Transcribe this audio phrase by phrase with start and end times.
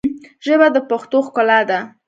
[0.45, 1.79] ژبه د پښتو ښکلا ده